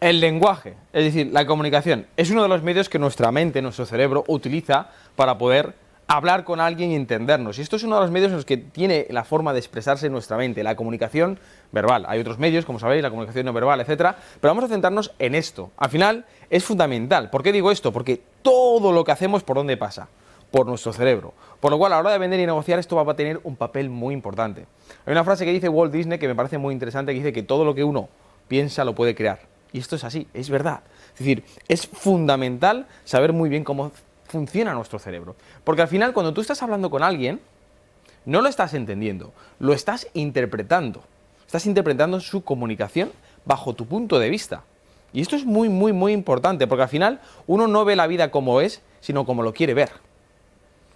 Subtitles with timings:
[0.00, 3.84] El lenguaje, es decir, la comunicación, es uno de los medios que nuestra mente, nuestro
[3.84, 5.74] cerebro, utiliza para poder
[6.06, 7.58] hablar con alguien y entendernos.
[7.58, 10.08] Y esto es uno de los medios en los que tiene la forma de expresarse
[10.08, 11.40] nuestra mente, la comunicación
[11.72, 12.04] verbal.
[12.06, 15.34] Hay otros medios, como sabéis, la comunicación no verbal, etcétera, pero vamos a centrarnos en
[15.34, 15.72] esto.
[15.76, 17.28] Al final es fundamental.
[17.28, 17.92] ¿Por qué digo esto?
[17.92, 20.06] Porque todo lo que hacemos, ¿por dónde pasa?
[20.52, 21.34] Por nuestro cerebro.
[21.58, 23.56] Por lo cual, a la hora de vender y negociar, esto va a tener un
[23.56, 24.64] papel muy importante.
[25.06, 27.42] Hay una frase que dice Walt Disney que me parece muy interesante, que dice que
[27.42, 28.08] todo lo que uno
[28.46, 29.47] piensa lo puede crear.
[29.72, 30.80] Y esto es así, es verdad.
[31.12, 33.92] Es decir, es fundamental saber muy bien cómo
[34.26, 35.36] funciona nuestro cerebro.
[35.64, 37.40] Porque al final, cuando tú estás hablando con alguien,
[38.24, 41.02] no lo estás entendiendo, lo estás interpretando.
[41.46, 43.10] Estás interpretando su comunicación
[43.44, 44.64] bajo tu punto de vista.
[45.12, 48.30] Y esto es muy, muy, muy importante, porque al final uno no ve la vida
[48.30, 49.90] como es, sino como lo quiere ver.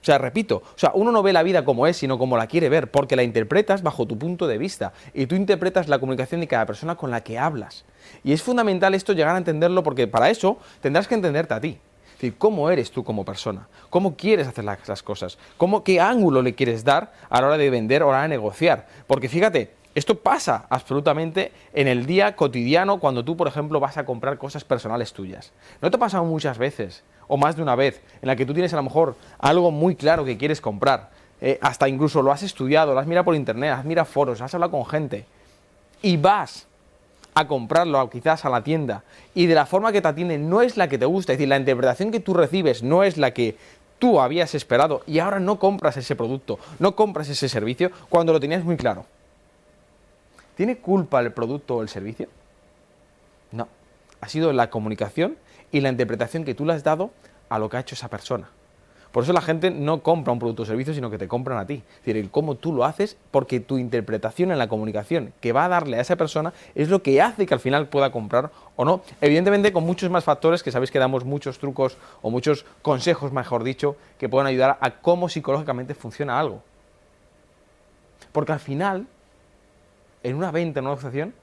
[0.02, 2.48] O sea, repito, o sea, uno no ve la vida como es, sino como la
[2.48, 6.40] quiere ver, porque la interpretas bajo tu punto de vista y tú interpretas la comunicación
[6.40, 7.84] de cada persona con la que hablas.
[8.24, 11.78] Y es fundamental esto llegar a entenderlo porque para eso tendrás que entenderte a ti.
[12.06, 16.42] Es decir, cómo eres tú como persona, cómo quieres hacer las cosas, cómo, qué ángulo
[16.42, 18.88] le quieres dar a la hora de vender o a la hora de negociar.
[19.06, 24.04] Porque fíjate, esto pasa absolutamente en el día cotidiano cuando tú, por ejemplo, vas a
[24.06, 25.52] comprar cosas personales tuyas.
[25.80, 28.54] ¿No te ha pasado muchas veces, o más de una vez, en la que tú
[28.54, 31.10] tienes a lo mejor algo muy claro que quieres comprar?
[31.42, 34.54] Eh, hasta incluso lo has estudiado, lo has mirado por internet, has mirado foros, has
[34.54, 35.26] hablado con gente,
[36.00, 36.66] y vas
[37.34, 39.02] a comprarlo quizás a la tienda,
[39.34, 41.48] y de la forma que te atienden no es la que te gusta, es decir,
[41.48, 43.56] la interpretación que tú recibes no es la que
[43.98, 48.40] tú habías esperado, y ahora no compras ese producto, no compras ese servicio cuando lo
[48.40, 49.04] tenías muy claro.
[50.54, 52.28] ¿Tiene culpa el producto o el servicio?
[53.50, 53.68] No.
[54.20, 55.36] Ha sido la comunicación
[55.70, 57.10] y la interpretación que tú le has dado
[57.48, 58.50] a lo que ha hecho esa persona.
[59.12, 61.66] Por eso la gente no compra un producto o servicio, sino que te compran a
[61.66, 61.74] ti.
[61.86, 65.66] Es decir, el cómo tú lo haces, porque tu interpretación en la comunicación que va
[65.66, 68.86] a darle a esa persona es lo que hace que al final pueda comprar o
[68.86, 69.02] no.
[69.20, 73.64] Evidentemente con muchos más factores que sabéis que damos muchos trucos o muchos consejos, mejor
[73.64, 76.62] dicho, que pueden ayudar a cómo psicológicamente funciona algo.
[78.32, 79.06] Porque al final
[80.22, 81.34] en una venta, en una negociación,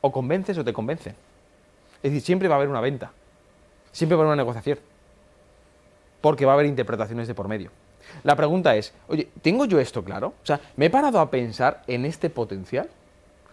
[0.00, 1.14] o convences o te convencen.
[2.02, 3.12] Es decir, siempre va a haber una venta,
[3.92, 4.78] siempre va a haber una negociación,
[6.20, 7.70] porque va a haber interpretaciones de por medio.
[8.24, 10.28] La pregunta es, oye, ¿tengo yo esto claro?
[10.42, 12.88] O sea, ¿me he parado a pensar en este potencial?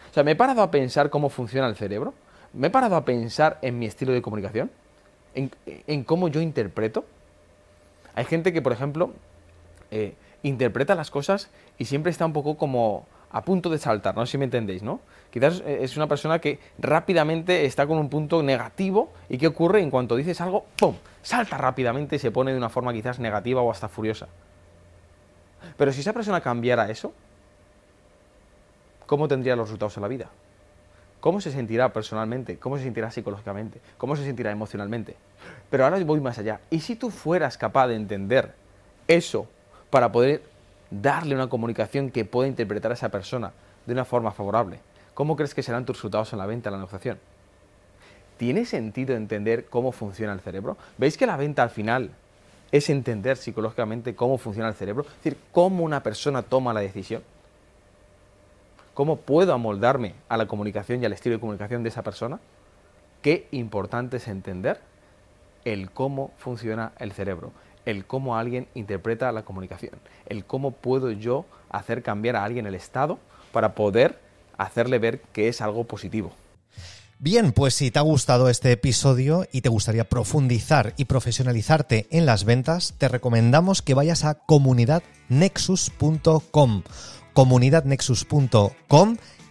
[0.09, 2.13] O sea, ¿me he parado a pensar cómo funciona el cerebro?
[2.53, 4.71] ¿Me he parado a pensar en mi estilo de comunicación?
[5.35, 7.05] ¿En, cómo yo interpreto?
[8.15, 9.11] Hay gente que, por ejemplo,
[9.91, 14.25] eh, interpreta las cosas y siempre está un poco como a punto de saltar, no
[14.25, 15.01] sé si me entendéis, ¿no?
[15.31, 19.81] Quizás eh, es una persona que rápidamente está con un punto negativo y ¿qué ocurre?
[19.81, 20.95] En cuanto dices algo, ¡pum!
[21.21, 24.27] Salta rápidamente y se pone de una forma quizás negativa o hasta furiosa.
[25.75, 27.13] Pero si esa persona cambiara eso,
[29.05, 30.29] ¿cómo tendría los resultados en la vida?
[31.19, 32.57] ¿Cómo se sentirá personalmente?
[32.57, 33.81] ¿Cómo se sentirá psicológicamente?
[33.97, 35.15] ¿Cómo se sentirá emocionalmente?
[35.69, 36.61] Pero ahora voy más allá.
[36.69, 38.53] ¿Y si tú fueras capaz de entender
[39.07, 39.47] eso
[39.89, 40.43] para poder
[40.91, 43.51] darle una comunicación que pueda interpretar a esa persona
[43.85, 44.79] de una forma favorable.
[45.13, 47.19] ¿Cómo crees que serán tus resultados en la venta, en la negociación?
[48.37, 50.77] ¿Tiene sentido entender cómo funciona el cerebro?
[50.97, 52.11] ¿Veis que la venta al final
[52.71, 55.03] es entender psicológicamente cómo funciona el cerebro?
[55.03, 57.23] Es decir, cómo una persona toma la decisión.
[58.93, 62.39] ¿Cómo puedo amoldarme a la comunicación y al estilo de comunicación de esa persona?
[63.21, 64.79] Qué importante es entender
[65.65, 67.51] el cómo funciona el cerebro
[67.87, 69.93] el cómo alguien interpreta la comunicación,
[70.27, 73.17] el cómo puedo yo hacer cambiar a alguien el estado
[73.53, 74.19] para poder
[74.57, 76.33] hacerle ver que es algo positivo.
[77.19, 82.27] Bien, pues si te ha gustado este episodio y te gustaría profundizar y profesionalizarte en
[82.27, 86.83] las ventas, te recomendamos que vayas a comunidadnexus.com,
[87.33, 89.17] comunidadnexus.com